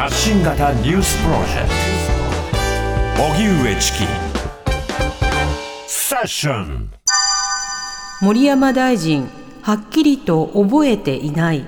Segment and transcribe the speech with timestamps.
[0.00, 1.68] 発信型ニュースプロジェク
[3.18, 3.22] ト。
[3.22, 3.98] 荻上チキ。
[5.86, 6.90] セッション。
[8.22, 9.28] 森山大臣
[9.60, 11.66] はっきりと覚えていない。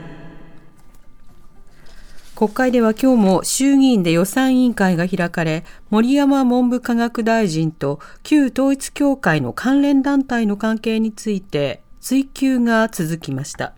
[2.34, 13.74] 国会では今日も衆議院で予算委員会が開かれ森山文部科学大臣と旧統一教会の関連団体の関係について追及が続きました。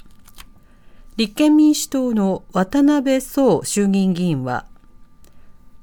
[1.17, 4.67] 立憲民主党の渡辺壮衆議院議員は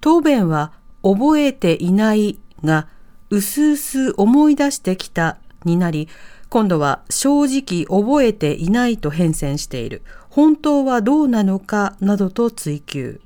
[0.01, 0.73] 答弁は
[1.03, 2.87] 覚えていないが
[3.29, 6.09] うすうす思い出してきたになり
[6.51, 10.01] 今度は正直覚えていないと変遷している。
[10.29, 13.21] 本当はどうなのかなどと追及。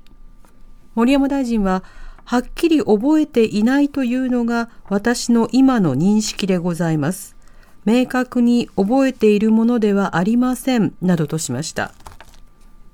[0.94, 1.82] 森山大臣は、
[2.24, 7.35] はっきり覚えていないというのが私の今の認識でございます。
[7.86, 11.92] 明確に覚えているものではありません、などとしました。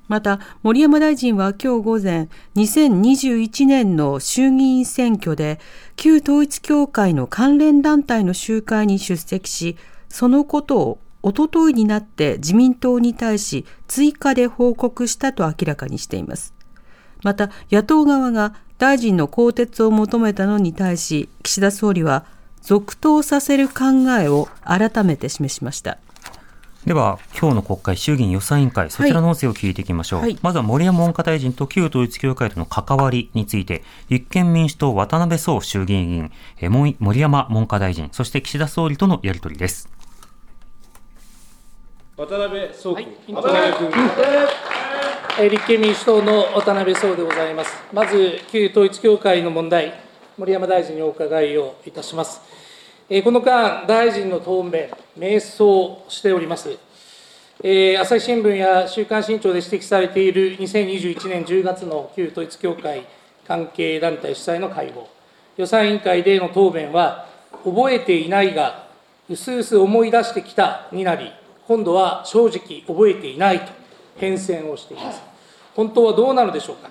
[0.07, 5.59] また、森山大臣は今日午前、2021年の衆議院選挙で、
[5.97, 9.77] 旧統一教会の関連団体の集会に出席し、
[10.09, 16.53] そのことをおとといになって自民党に対し追加で報告したと明らかにしています。
[17.23, 22.27] また野党側が大臣の更迭を求めたのに対し岸田総理は
[22.63, 25.99] 続投させる考えを改めて示しました。
[26.87, 30.21] では、今日の国会、衆議院予算委員会、そちらの音声を聞いていきましょう。
[30.21, 39.89] はい、まずは森山文科大臣と旧統一教会との関わりについて、立憲民主党渡辺壮衆議院議員、森山文科大臣、そして岸田総理とのやり取りです。
[42.17, 43.93] 渡辺壮君、渡辺君、
[45.41, 47.73] え立憲民主党の渡辺壮でございます。
[47.93, 49.95] まず、旧統一教会の問題、
[50.39, 52.41] 森山大臣にお伺いをいたします。
[53.11, 56.79] えこの間、大臣の答弁、迷走しております。
[57.63, 63.03] え朝日新聞や週刊新潮で指摘されている2021年10月の旧統一教会
[63.47, 65.07] 関係団体主催の会合、
[65.59, 67.27] 予算委員会での答弁は、
[67.65, 68.89] 覚えていないが、
[69.29, 71.31] うすうす思い出してきたになり、
[71.69, 73.67] 今度は正直覚えていないと
[74.17, 75.21] 変遷をしています。
[75.75, 76.89] 本当はどうなのでしょうか。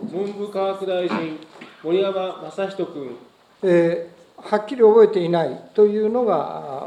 [0.00, 1.38] 文部科学大臣、
[1.82, 3.16] 森山正人君。
[3.64, 6.36] えー、はっきり覚えていないというのが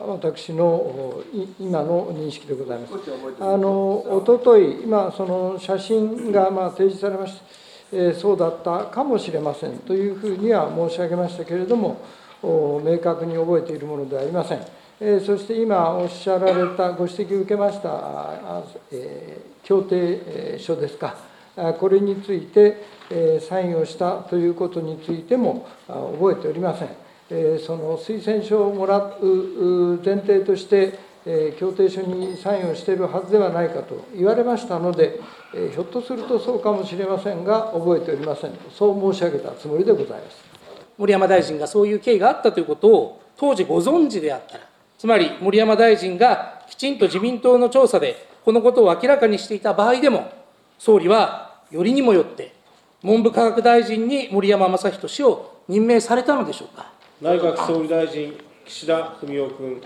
[0.07, 1.22] 私の
[1.59, 2.94] 今の認識でございます。
[3.41, 7.44] あのおととい、今、その写真がまあ提示されました、
[7.91, 11.97] えー、そうだったかもしれませんというふうには申し上げましたけれども、
[12.41, 14.61] 明確に覚えているものではありません。
[15.25, 18.63] そして今おっしゃられた、ご指摘を受けました、
[18.94, 21.17] え協定書ですか、
[21.79, 22.94] これについて
[23.47, 26.89] サインをしたということについても覚えておりません。
[27.59, 30.99] その推薦書をもらう前提として、
[31.59, 35.19] 協定書にサインをしているはずではないかと言われましたので、
[35.73, 40.43] ひょっとするとそうかもしれませんが、覚えておりません、そう申し上げたつもりでございます
[40.97, 44.63] 森山大臣がそういう経緯があったということを、当時ご存知であったら、
[44.97, 50.31] つまり森山大臣がきちんと自民党の調査でこのことを明らかにしていた場合でも、
[50.77, 52.54] 総理はよりにもよって、
[53.05, 56.91] 文部科学大臣に森山正人氏を任命されたのでしょうか？
[57.21, 58.33] 内閣総理大臣、
[58.66, 59.81] 岸田文雄君。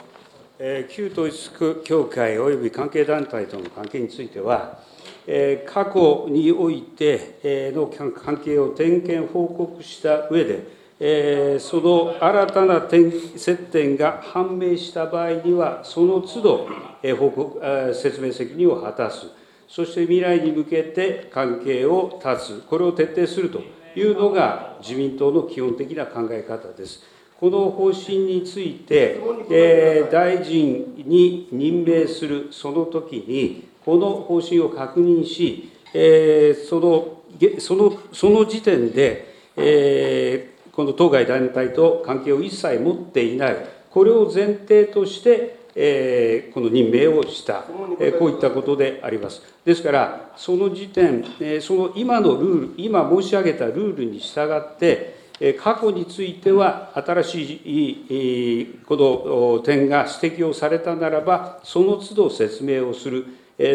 [0.58, 1.52] えー、旧統一
[1.84, 4.80] 教会及び関係団体との関係については、
[5.28, 10.68] えー、過去において、えー、の関係を点検報告した上で、
[11.02, 16.70] えー、その新たな点接点が判明した場合には、その都度、
[17.04, 19.28] えー、報告、えー、説明責任を果たす、
[19.70, 23.62] そして未来に向けて関係を断つ、これを徹底すると
[23.96, 27.04] いうのが自民党の基本的な考え方です。
[27.40, 29.18] この方針について、
[29.50, 37.20] えー、大臣に任命するその時に、この方針を確認し、えー、その
[37.60, 43.56] そのその時点で、えー、この当該団体と関係を一切持っていない、
[43.92, 47.64] これを前提として、えこの任命をした、
[48.00, 49.42] えこういったことであります。
[49.64, 55.18] ですから、その時点、えその今のルール、今申し上げたルールに従って、
[55.58, 63.26] 過去については新しいこの点が指摘をされたならば、その都度説明をする、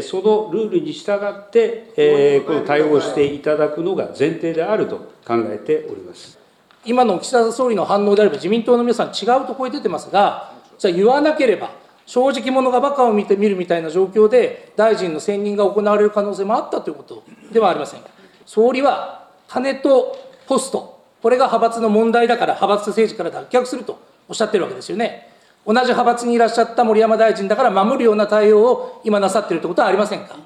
[0.03, 4.97] そのルールに従って、この対応していただくのが前提であると
[5.27, 6.39] 考えております。
[6.85, 17.23] 今の岸田総理の反応であれば、自民党の皆さん、違うと声出てますが、じゃあ言わなければ、正直者がバカを見て見るみたいな状況で、大臣の選任が行われる可能性もあったということ
[17.53, 18.09] ではありませんか。
[18.47, 20.17] 総理は金と
[20.47, 23.99] ポスト、これが派閥の問題だから、派閥政治から脱却すると
[24.29, 25.31] おっしゃってるわけですよね。
[25.67, 30.37] 同じ派閥にいらっしゃった森山大臣だから守るような対応を今なさっているということはありませんか？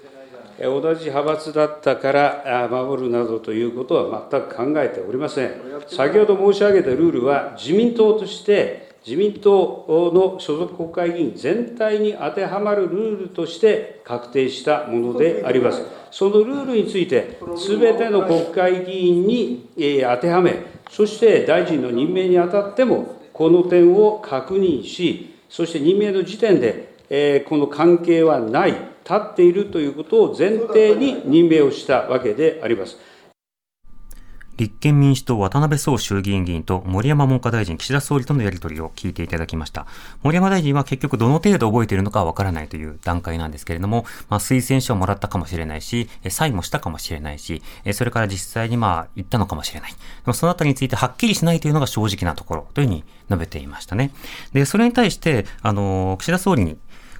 [0.60, 5.54] 同じ派閥だったから守るなどということは全く考えておりません。
[5.88, 15.82] 先ほど申し上げたルールは、自民党として自民党の所属国会議員全体に当てはまるルールとして確定したものであります。
[16.10, 19.70] そのルールについて、すべての国会議員に
[20.02, 28.80] 当てはめ、そして大臣の任命にあたっても、この点を確認し、そして任命の時点で、この関係はない、立
[29.14, 32.98] っているということを前提に任命をしたわけであります。
[34.58, 39.86] 立憲民主党渡辺総衆議院議員と森山文科大臣、岸田総理とのやり取りを聞いていただきました。
[40.24, 47.62] 森山大臣は結局どの程度覚えているのかわからないという段階なんですけれども、まあ、推薦書をもらったかもしれないし、サインもしたかもしれないし、
[47.92, 49.92] それから実際にまあ言ったのかもしれない。
[49.92, 49.96] で
[50.26, 54.10] もそのあたりについてはっきりしないというのが正直なところというふうに述べていましたね。
[54.52, 56.76] で、それに対して、あの、岸田総理に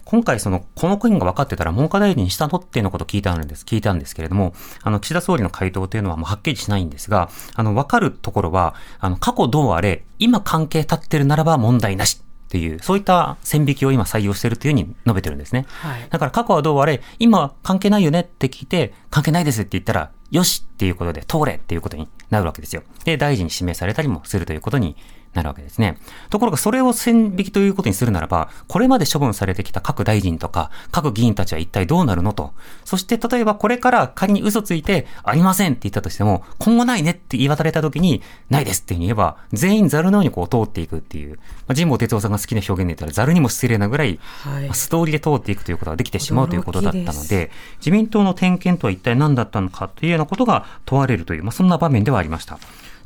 [0.08, 12.22] 今回その、この件が分かってたら文科大臣にしたのっていうのことを聞いたんです、聞いたんですけれども、あの、岸田総理の回答というのはもうはっきりしないんですが、あの、分かるところは、あの、過去どうあれ、今関係立ってるならば問題なし。
[12.48, 15.66] っていう、そういった線引きを今採用しているというふうに述べてるんですね。
[15.82, 22.84] はい、だから過去はどうあれ、今関係ないよねって聞いて、関係ないですって言ったら、よしっていうことで通れっていうことになるわけですよ。
[23.04, 24.96] で、大臣に指名されたりもするということに
[25.34, 25.98] なるわけですね。
[26.30, 32.52] ところがそれを線引きということにするならば、これまで処分されてきた各大臣とか各議員たちは一体どうなるのと。
[32.84, 41.36] そして例えばこれから仮に嘘ついてありませんって言ったとしても、今後ないねって言い渡れた時に、ないですって言えば、全員ザルのようにこう通っていくっていう、
[41.66, 52.58] まあ、神保哲夫さんが好きな表現で言ったらザルにも失礼なぐらい、はい、ストーリーで通っていくということができてしまうということだったので、自民党の点検とは一体何だったのかというようなことが問われるという、まあ、そんな場面ではありました。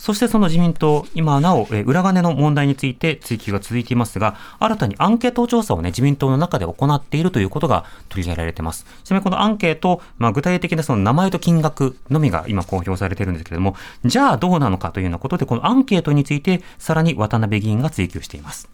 [0.03, 8.85] そしてその自民党、今なお、え裏金の問題について追及が続いていますが、新たにアンケート調査をね、自民党の中で行っているということが取り上げられています。
[9.05, 18.69] ちなみにこのアンケート、まあ、具体的なその名前と金額のみが今公表されているんですけれども、じゃあどうなのかというようなことで、このアンケートについて、さらに渡辺議員が追及しています。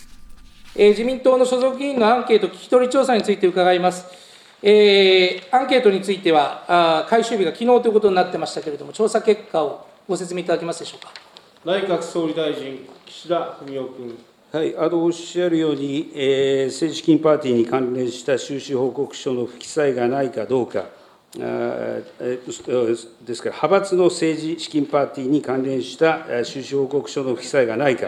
[0.77, 4.07] え、自民党の所属議員のアンケート聞き取り調査について伺います。
[4.63, 11.13] えー、アンケートについては、あ回収日が昨日ということになってましたけれども、調査結果をご説明いただけますでしょうか？
[11.67, 14.19] 内閣総理大臣、岸田文雄君。
[14.51, 20.87] はい、あのおっしゃるように、えー、政治資金パーティーに関連した収支報告書の不記載がないかどうか、
[21.37, 28.07] あですから、派閥の政治資金パーティーに関連した収支報告書の不記載がないか、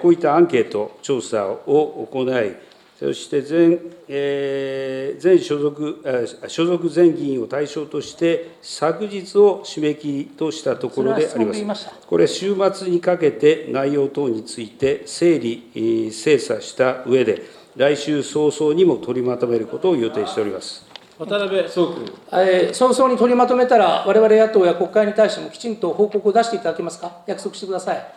[0.00, 2.56] こういったアンケート調査を行い、
[3.04, 3.78] そして全、
[4.08, 6.02] えー、全所属、
[6.48, 11.86] 所属全議員を対象として、昨日を締め切りとしたところであります。
[12.06, 17.42] これ、週末にかけて内容等について整理、精査した上で、
[17.76, 20.86] 来週早々にも取りまとめることを予定しております。
[21.18, 28.14] 渡辺総君、えー、早々に取りまとめたら、われわれ野党や国会に対してもきちんと報告を出していただけますか、約束してください。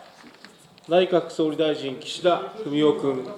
[0.88, 3.28] 内閣総理大臣、岸田文雄君。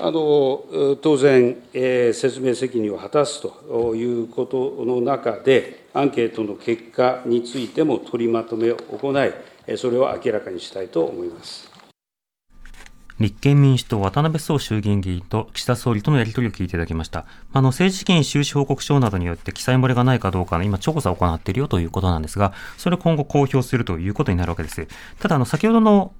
[0.00, 11.68] あの当然、えー、説明責任を果たすということの中で、アンケートの結果についても取りまとめを行い、それを明らかにしたいと思います。
[13.18, 17.26] 立憲民主党渡辺総衆議院議員と岸田総理とのやり取りを聞いていただきました。
[17.52, 24.86] あの、政治資金収支報告書などによって記載漏れがないかどうかの今調査を行っているよということなんですが、それを今後公表するということになるわけです。
[25.18, 26.12] ただ、あの、先ほどの、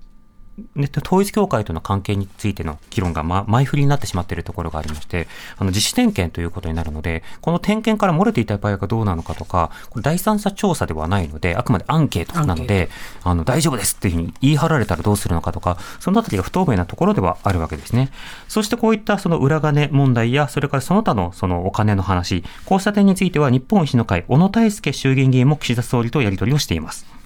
[1.05, 12.91] 統一教会との関係についての議論が、ま、前振りになってしまっているところがありまして、あの、実施点検ということになるので、この点検から漏れていた場合がどうなのかとか、これ第三者調査ではないので、あくまでアンケートなので、
[13.25, 18.11] あの、大丈夫ですっていうふうに言い張られたらどうするのかとか、そのあたりが不透明なところではあるわけですね。
[18.49, 27.18] そしてこういったその裏金問題や、それからその他のそのお金の話、こうした点については日本維新の会、小野泰輔衆議院議員も岸田総理とやり取りをしています。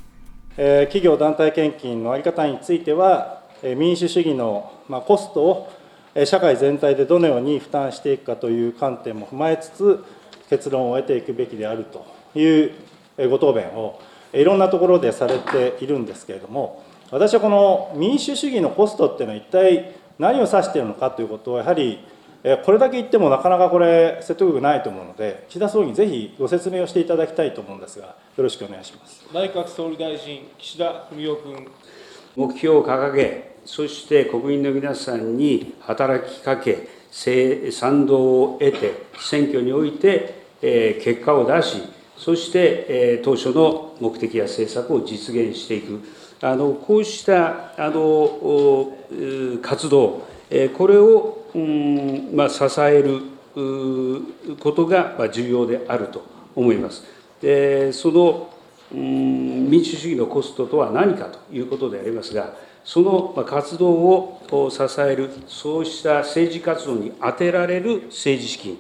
[0.57, 4.71] 企業団体献金の在り方については、民主主義の
[5.07, 5.73] コストを
[6.27, 10.05] 社会全体でどのように負担していくかという観点も踏まえつつ、
[10.51, 12.05] 結論を得ていくべきであると
[12.39, 12.71] い
[13.17, 13.99] うご答弁を
[14.35, 22.05] いろんなところでされているんですけれども、私はこの民主主義のコストっていうのは一体何を指しているのかということをやはり
[22.65, 29.25] これだけ言ってもなかなかこれ説得力ないと思うので岸田総理にぜひご説明をしていただきたいと思うんですがよろしくお願いします。
[29.33, 31.69] 内閣総理大臣岸田文雄君。
[32.35, 41.83] 目標を掲げそして国民の皆さんに働きかけ賛同を得て選挙において結果を出し
[42.17, 46.01] そして当初の目的や政策を実現していく。
[46.45, 48.93] あのこうしたあの
[49.63, 50.27] 活動
[50.77, 53.21] これを、うんまあ、支える
[54.61, 57.05] ことが重要であると思います。
[57.41, 58.49] でその
[58.93, 62.55] うん民主主義のコストとは何かということでありますが、
[62.85, 68.79] その活動を支える、そうした政治活動に充てられる政治資金、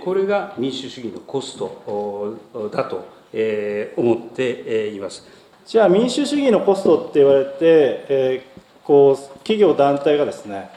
[0.00, 2.38] これが民主主義のコスト
[2.72, 3.06] だと
[3.96, 5.26] 思っています。
[5.66, 10.70] じゃあ民主主義のコストって言われて、えー、こう企業団体がですね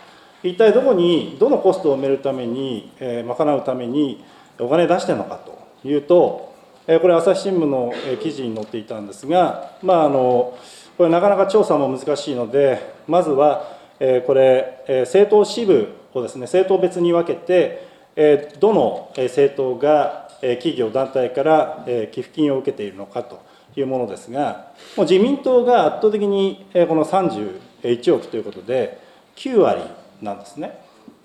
[0.44, 4.24] 一体どこにどのコストを埋めるために、えー、賄うために
[4.60, 6.53] お金出してるのかというと、
[6.88, 10.58] えー、これ朝日新聞の記事に載っていたんですがまああの
[10.98, 23.41] これなかなか調査も難しいのでまずは、えー、これ、えー、政党支部をですね政党別に分けて、えー、どの政党が企業団体から寄付金を受けているのかと
[23.75, 29.00] いうものですが、もう自民党が圧倒的にこの31億ということで、
[29.36, 29.82] 9割
[30.21, 30.79] なんですね。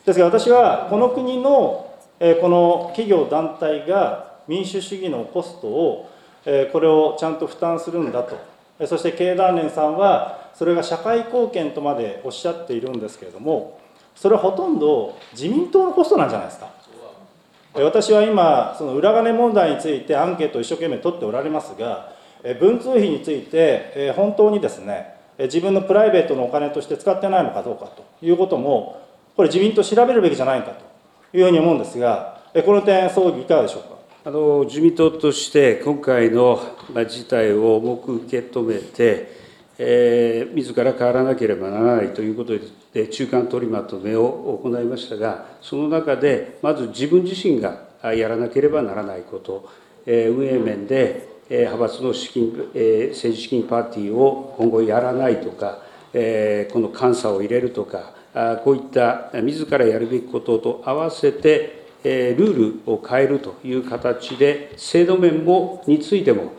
[0.04, 1.92] ですが私はこの国の
[2.40, 6.10] この企業団体が民主主義のコストを
[6.72, 8.36] これをちゃんと負担するんだと
[8.86, 13.80] そして経団連さんはそれが社会貢献とまでおっしゃっているんですけれども
[14.14, 16.70] それはほとんど自民党のコストなんじゃないですか
[17.74, 22.12] 私は今その裏金問題についてアンケートを一生懸命取っておられますが
[22.60, 29.02] 文通費について本当にですね自分のプライベートのお金として使ってないのかどうかということも
[29.36, 30.92] これ自民党調べるべきじゃないかと。
[31.34, 33.88] いうふうに思うんですがこの点総理いかがでしょうか？
[34.26, 36.60] あの自民党として今回の
[37.08, 39.34] 事態を重く受け止めて、
[39.78, 42.52] えー、自ら変わらなければならないということ
[42.92, 49.70] で中間取りまとめを行いましたがその中でまず自分自身がやらなければならないこと、
[50.04, 55.78] えー、運営面で派閥の資金、政治資金パーティーを今後やらないとか、
[56.12, 58.14] この監査を入れるとか、
[58.64, 66.52] こういった自らやるべきことと合わせて、ルールを変えるという形で、制度面もについても、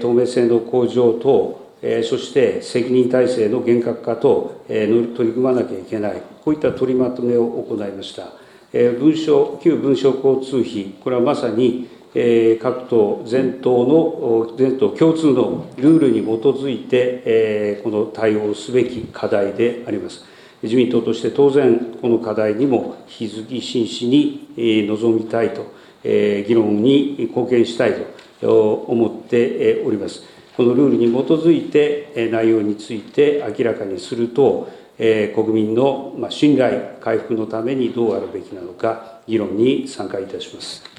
[0.00, 1.60] 透明性の向上等、
[2.04, 8.28] そして責任体制の厳格化等、取り組まなきゃいけない、こういった取りまとめを行いました。
[8.72, 20.24] 文書、旧文書交通費、これはまさに各党全党の全党共通のルールに基づいてこの対応すべき課題であります。
[20.62, 25.66] 自民党として当然この課題にも引き続き真摯に臨みたいと
[26.04, 27.94] 議論に貢献したい
[28.40, 30.22] と思っております。
[30.56, 40.91] このルールに基づいて内容について明らかにすると国民の信頼回復のためにどうあるべきなのか議論に参加いたします。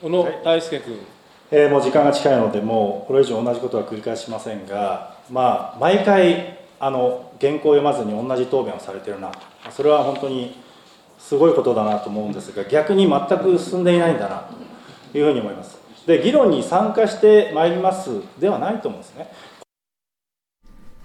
[0.00, 0.96] 小野大輔君、
[1.50, 9.32] えー、もう時間が近いので、もうこれ以上同じことは繰り返しませんが、まあ、毎回あの、原稿を読まずに同じ答弁をされてるな、
[9.72, 10.56] それは本当に
[11.18, 14.48] すごいことだなと思うんですが、逆に全く進んでいないんだな
[15.10, 15.78] というふうに思います。
[16.06, 19.32] で、議論に参加してまいりますではないと思うんですね。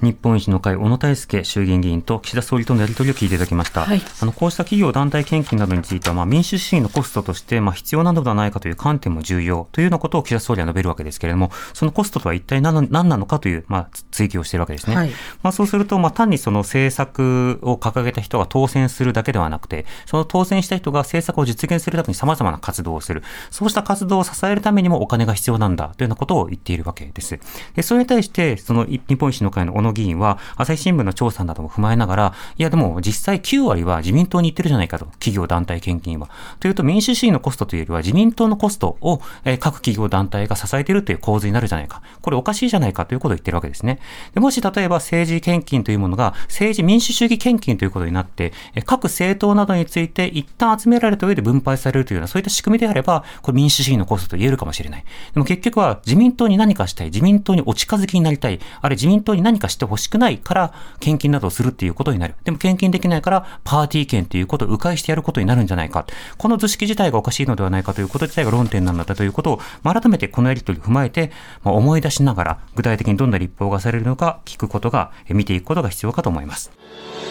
[0.03, 3.85] 日本維新の会、小野泰輔衆議院議員と岸田総理とのやり取りを聞いていただきました。
[3.85, 14.95] はい、あのこうした企業団体献金などについては、まあ、民主主義のコストとして、まあ、必要なのではないかという観点も重要というようなことを岸田総理は述べるわけですけれども、そのコストとは一体何なのかという、まあ、追求をしているわけですね。
[14.97, 15.09] はい、
[15.41, 23.23] まあ、そうすると、まあ、単にその政策を掲げた人が当選するだけではなくて、その当選した人が政策を実現するために様々な活動をする。
[23.51, 27.39] そうした活動を支えるためにもお金が必要なんだというようなことを言っているわけです。
[27.75, 36.29] で、それに対して、その日本維新の会の小野議員は、朝日新聞の調査なども踏まえながら、いやでも実際9割は自民党に行ってるじゃないかと、企業団体献金は。
[36.59, 39.21] というと民主主義のコストというよりは自民党のコストを、
[39.59, 42.01] 各企業団体が支えているという構図になるじゃないか。
[42.21, 43.99] これおかしいじゃないかということを言ってるわけですね。
[44.33, 48.53] でもし例えば政治献金というものが政治民主主義献金ということになって、
[48.85, 55.03] 各政党などについて一旦集められた上で分配されるというようなそういった仕組みであれば、これ民主主義のコストと言えるかもしれない。
[55.33, 62.35] でも結局は自民党に何かしたい、自民党にお近づきになりたい、あるいは自民党に何かしたいてほしくないから献金などをするっていうことになる。
[62.43, 66.05] でも献金できないからパーティー券っていうことを迂回してやることになるんじゃないか。
[66.37, 71.31] この図式自体がおかしいのではないかということ自体が論点なんだということを、改めてこのやり取りを踏まえて、
[71.63, 76.71] まあ、思い出しながら具体的にどんな立法がされるのか聞くことが、見ていくことが必要かと思います。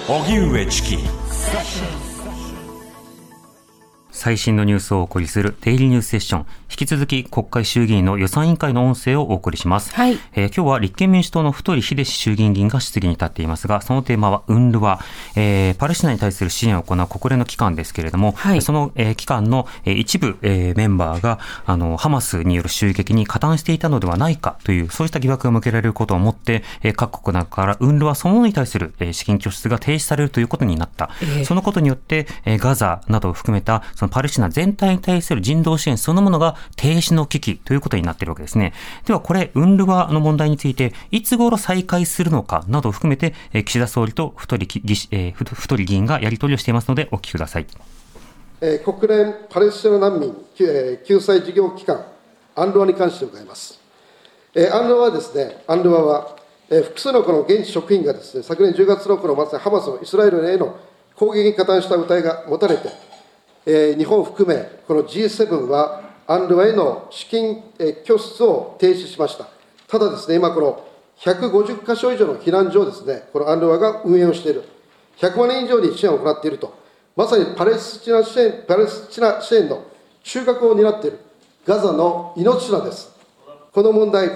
[0.09, 2.12] 荻上チキ
[4.13, 6.47] 最新のニュースをお送りするデイリーニュースセッション。
[6.71, 9.95] 引き続き国会衆議院の予算委員会の音声をお送りします。
[9.95, 10.19] はい。
[10.35, 15.01] えー、今日は立憲民主党の太秀氏衆議院議員が質疑に立っていますが、そのテーマはウンルワ、
[15.35, 31.11] えー、パレスチナに対する支援を行う国連の機関ですけれども、はい、その、えー、機関の、えー、一部、えー、メンバーが、あの、ハマスによる襲撃に加担していたのではないかという、そうした疑惑が向けられることをもって、えー、各国などからウンルワそのものに対する、えー、資金拠出が停止されるということになった。
[31.23, 38.75] えー、そのことによって、えー、ガザなどを含めた、そのパレスチナ全体に対する人道支援そのものが停止の危機ということになっているわけですね。
[39.07, 43.33] ではこれ、ウンルワの問題について、いつ頃再開するのかなどを含めて、
[43.65, 47.67] 岸田総理と太り議員がやり取りをしていますので、お聞きください。
[48.85, 52.05] 国連パレスチナ難民救済事業機関、
[52.55, 53.81] アンルワに関して伺います。
[54.55, 56.37] アンルワはですね、アンルワは、
[56.69, 60.77] 複数のこの現地職員がですね、昨年10月のこのまさにハマスのイスラエルへの
[61.17, 62.89] 攻撃に加担した疑いが持たれて、
[63.65, 67.63] 日本含め、この G7 は、アンルワへの資金
[68.05, 69.49] 拠出を停止しました。
[69.89, 70.85] ただですね、今この
[71.19, 74.65] 150か所以上の避難所をですね、このアンルワが運営をしている。
[75.19, 76.75] 100万人以上に支援を行っていると。
[77.15, 79.85] まさにパレスチナ支援パレスチナ支援の
[80.23, 81.19] 中核を担っている
[81.67, 83.15] ガザの命綱です。
[83.73, 84.31] この問題、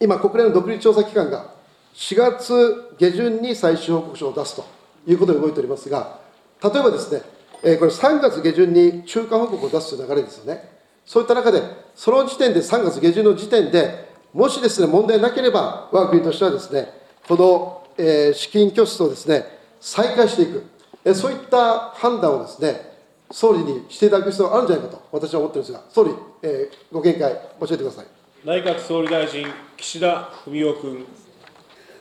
[0.00, 1.50] 今、国連の独立調査機関が
[1.94, 4.64] 4月下旬に最終報告書を出すと
[5.06, 6.20] いうことで動いておりますが、
[6.62, 7.22] 例えばですね、
[7.62, 10.70] えこれ3月下旬に中間報告を出すという流れですよね。
[11.04, 11.62] そういった中で、
[11.94, 16.92] その時点で3月下旬の時点で、もしですね、問題なければ、我が国としてはですね、
[17.26, 19.44] この、え資金拠出をですね、
[19.80, 20.64] 再開していく
[21.04, 21.14] え。
[21.14, 22.92] そういった判断をですね、
[23.30, 26.10] 総理にしていただく必要があるんじゃないかと、私は思ってるんですが、総理、
[26.42, 28.06] えー、ご見解、教えてください
[28.44, 29.46] 内閣総理大臣、
[29.76, 31.06] 岸田文雄君。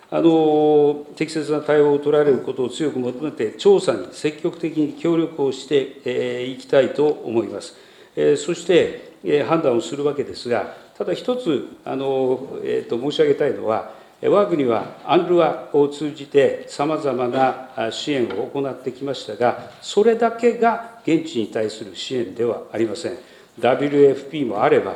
[0.09, 7.75] あの適切な対応を取られることを強く求めて、調査に積極的に協力をしてい、えー、きたいと思います。
[8.15, 23.17] えー、そして、えー、判断をするわけですが、ただ一つあの、えーと申し上げたいのは、我が国はアンルワを通じてさまざまな支援を行ってきましたが、それだけが現地に対する支援ではありません。
[23.59, 24.95] WFP もあれば、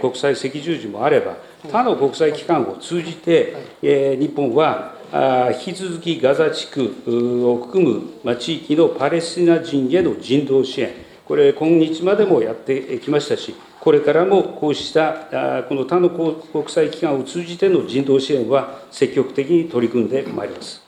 [0.00, 1.36] 国際赤十字もあれば、
[1.70, 4.94] 他の国際機関を通じて、日本は
[5.64, 6.94] 引き続きガザ地区
[7.46, 10.90] を含む地域のパレスチナ人への人道支援、
[11.24, 20.81] これ、今日までもやってきましたし、これからもこうしたこの他の国際機関を通じての人道支援は積極的に取り組んでまいります。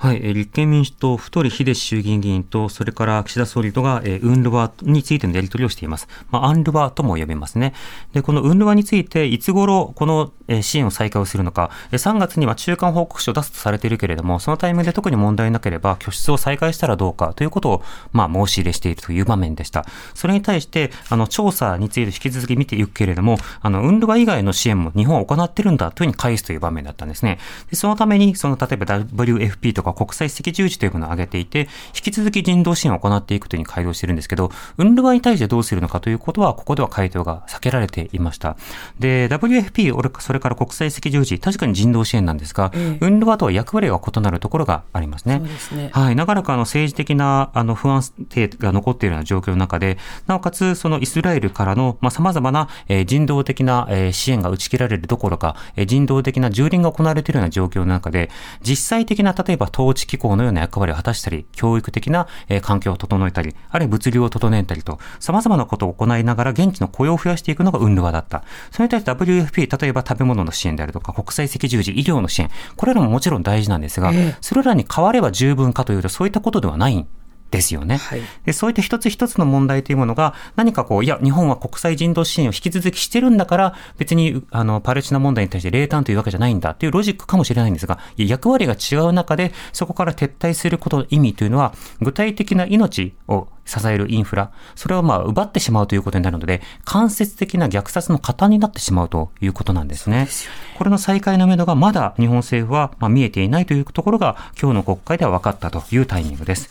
[0.00, 6.08] はい、立憲民主党、太秀衆議院議員と、それから岸田総理とが、えー、ウンルワについてのやり取りをしています。
[6.30, 7.74] まあ、アンルワとも呼べますね。
[8.14, 17.82] で、このウンルワについて、いつ頃、この、えー、支援を再開をするのか、3月には中間報告書を出すとされているけれども、そのタイミングで特に問題なければ、拠出を再開したらどうかということを、
[18.14, 19.84] まあ、申し入れしているという場面でした。
[20.14, 27.38] それに対して、あの、調査について引き続き見ていくけれども、あの、ウンルワ以外の支援も日本は行ってるんだというふうに返すという場面だったんですね。
[27.68, 38.56] で、そのために、その、例えば WFP とか国際赤十字というものを挙げていて、引き続き人道支援を行っていくというふうに回答しているんですけど、ウンルワに対してどうするのかということは、ここでは回答が避けられていました。
[38.98, 45.42] で、WFP、それから国際赤十字、確かに人道支援なんですが、ええ、ウンルワとは役割が異なるところがありますね。
[45.58, 46.16] すねはい。
[46.16, 58.30] なかなかあの政治的なあの不安定が残っているような状況の中で、なおかつ、そのイスラエルからの、まあ、様々な、えー、人道的な、えー、支援が打ち切られるどころか、えー、人道的な蹂躙が行われているような状況の中で、
[58.62, 68.44] 実際的な、例えば統治機構のような役割を果たしたり、教育的な、え環境を整えたり、あるいは物流を整えたりと、様々なことを行いながら現地の雇用を増やしていくのがウンルワだった。
[68.70, 77.06] それに対して WFP、例えば食べ物の支援であるとか、国際赤十字、医療の支援、これらももちろん大事なんですが、それらに変われば十分かというと、そういったことではない
[77.50, 78.52] ですよね、はい、で。
[78.52, 100.26] そういった一つ一つの問題というものが、何かこう、いや、日本は国際人道支援を引き続きしてるんだから、別に、あの、パレスチナ問題に対して冷淡というわけじゃないんだというロジックかもしれないんですが、役割が違う中で、そこから撤退することの意味というのは、具体的な命を支えるインフラ、それをまあ奪ってしまうということになるので、間接的な虐殺の加担になってしまうということなんですね。
[100.26, 106.70] すねこれの再開のめどがまだ日本政府はま見えていないというところが、今日の国会では分かったというタイミングです。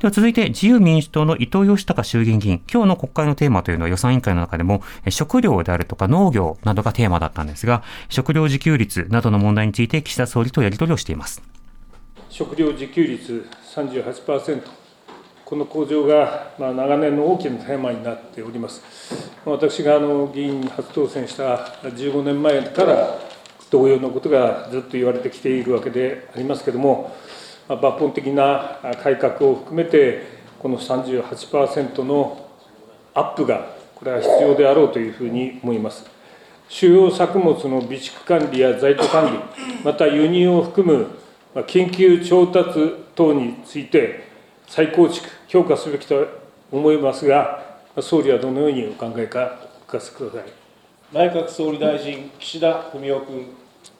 [0.00, 11.42] では続いて自由民主党の伊藤義孝衆議院議員、今日の国会のテーマというのは予算委員会の中でも食料であるとか農業などがテーマだったんですが、食料自給率などの問題について岸田総理とやり取りをしています。
[12.30, 14.62] 食料自給率38%、
[15.44, 18.82] この向上が、まあ、長年の大きなテーマになっております。
[19.44, 23.18] 私があの議員に初当選した15年前から
[23.68, 27.14] 同様のことがずっと言われてきているわけでありますけれども、
[27.76, 32.48] 抜本的な改革を含めて、この38%の
[33.14, 36.04] アップが、これは必要であろうというふうに思います。
[36.68, 41.06] 主要作物の備蓄管理や在庫管理、また輸入を含む
[41.66, 44.24] 緊急調達等について、
[44.66, 46.26] 再構築、強化すべきと
[46.70, 50.52] 思いますが、総理はどのようにお考えか、お聞かせください。
[51.12, 53.46] 内閣総理大臣、岸田文雄君。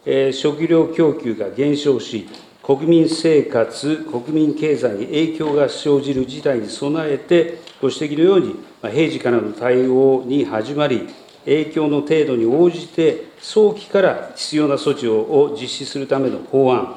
[0.07, 2.29] えー、食料供給が減少し、
[2.71, 11.09] 国民生活、国民経済に影響が生じる事態に備えて、ご指摘のように、平時からの対応に始まり、
[11.47, 16.95] 影響の程度に応じて、早期から必要な措置を実施するための法案、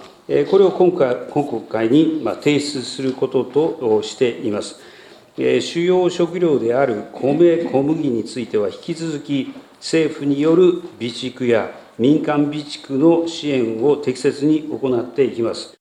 [0.52, 4.80] これを今回今国会に提出することとしています。
[5.36, 15.78] 主要食料である米、小麦については、引き続き政府による備蓄や民間備蓄の支援を適切に行っていきます。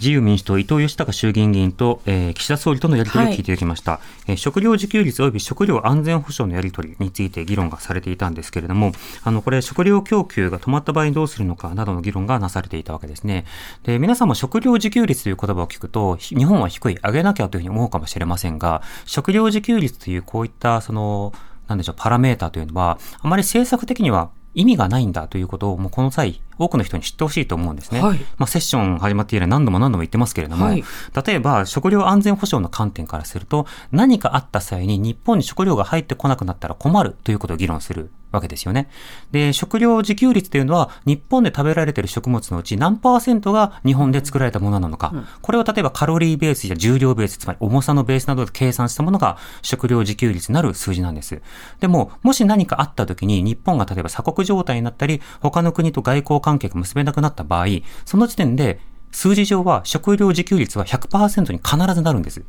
[0.00, 8.92] 自由民主党、伊藤義孝衆議院議員と、えー、岸田総理とのやり取りを聞いていただきました、はい、えー、食料自給率及び食料安全保障のやり取りについて議論がされていたんですけれども、
[9.24, 13.44] あの、これ、食料供給が止まった場合にどうするのかなどの議論がなされていたわけですね。
[13.82, 21.34] で、皆さんも食料自給率という言葉を聞くと、日本は低い、上げなきゃというふうに思うかもしれませんが、食料自給率というこういった、その、
[21.70, 28.02] なんでしょう、パラメーターというのは、あまり政策的には意味がないんだということを、もうこの際、多くの人に知ってほしいと思うんですね。
[28.02, 30.84] はい、まあ、セッション始まって以来何度も何度も言ってますけれども、はい、
[31.26, 38.88] 例えば食料安全保障の観点からすると、何かあった際に日本に食料が入ってこなくなったら困るということを議論するわけですよね。
[39.30, 51.40] で、食料自給率というのは、日本で食べられている食物のうち何パーセントが日本で作られたものなのか、うん、これを例えばカロリーベースや重量ベース、つまり重さのベースなどで計算したものが食料自給率なる数字なんです。
[51.80, 57.66] でも、もし何かあった時に日本が例えば鎖国状態になったり、他の国と外交関係が結べなくなった場合、
[58.04, 58.80] その時点で
[59.12, 62.44] 数字上は食料自給率は100%に必ずなるんです。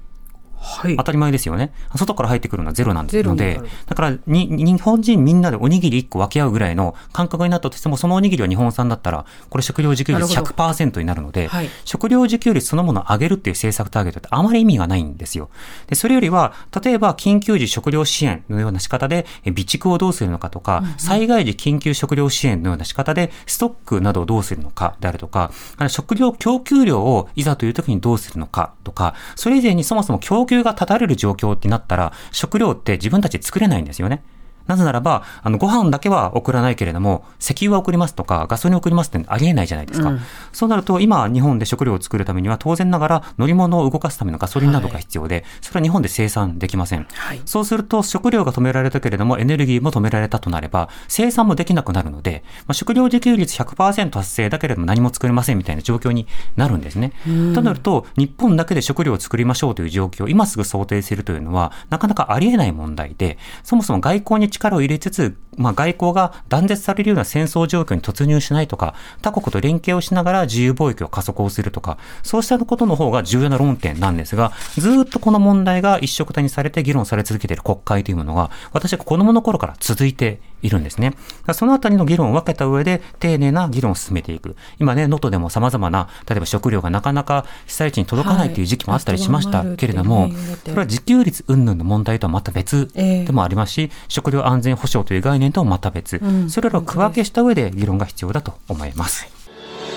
[0.61, 1.73] はい、当たり前ですよね。
[1.95, 15.49] 外から入ってくるのはゼロなんですので、だからに、日本人みんなでおにぎり1個分け合うぐらいの感覚になったとしても、そのおにぎりは日本産だったら、これ食料自給率100%になるので、はい、食料自給率そのものを上げるっていう政策ターゲットってあまり意味がないんですよ。
[15.87, 25.51] で、それよりは、例えば緊急時食料支援のような仕方で、備蓄をどうするのかとか、うんうん、災害時緊急食料支援のような仕方で、ストックなどをどうするのかであるとか、
[25.87, 34.23] 食料供給量をいざという時にどうするのかとか、それ以前にそもそも供給が断たれる状況ってなったら、食料って自分たち作れないんですよね。
[34.67, 40.09] なぜならば、あの、ご飯だけは送らないけれども、石油は送りますとか、ガソリン送りますってありえないじゃないですか。
[40.09, 40.19] うん、
[40.51, 47.07] そうなると、今、日本で食料を作るためには、当然ながら乗り物を動かすためのガソリンなどが必要で、はい、それは日本で生産できません。
[47.13, 57.13] はい、そうすると、食料が止められたけれども、エネルギーも止められたとなれば、生産もできなくなるので、まあ、食料自給率100%達成だけれども何も作れませんみたいな状況になるんですね。
[57.53, 81.13] となると、日本だけで食料を作りましょうという状況を今すぐ想定するというのは、なかなかありえない問題で、そもそも外交に力を入れつつ、まあ、外交が断絶されるような戦争状況に突入しないとか、他国と連携をしながら自由貿易を加速をするとか、そうしたことの方が重要な論点なんですが、ずっとこの問題が一色たにされて議論され続けている国会というものが、私は子供の頃から続いているんですね。
[81.53, 84.55] そのあたりの議論を分けた上で、丁寧な議論を進めていく。
[84.79, 90.29] 今ね、能登でも様々な、例えば食料がなかなか被災地に届かないという時期もあったりしましたけれども、
[90.63, 99.27] それは自給率云々の問題とはまた別でもありますし、食料安全保障という概念ともまた別、うん、それらを区分けした上で議論が必要だと思います。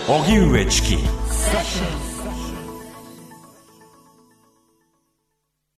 [0.06, 0.96] 荻上チキ